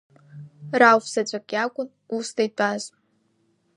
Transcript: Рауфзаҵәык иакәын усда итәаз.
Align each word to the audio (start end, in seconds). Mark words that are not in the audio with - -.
Рауфзаҵәык 0.79 1.47
иакәын 1.53 1.89
усда 2.15 2.43
итәаз. 2.47 2.83